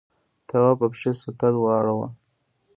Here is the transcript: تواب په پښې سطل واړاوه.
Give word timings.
تواب 0.47 0.75
په 0.79 0.87
پښې 0.91 1.11
سطل 1.21 1.53
واړاوه. 1.59 2.07